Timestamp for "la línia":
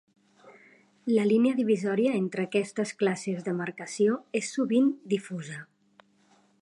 1.17-1.57